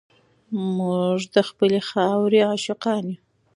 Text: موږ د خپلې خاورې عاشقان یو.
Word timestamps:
موږ 0.75 1.19
د 1.35 1.37
خپلې 1.49 1.79
خاورې 1.89 2.39
عاشقان 2.49 3.03
یو. 3.13 3.19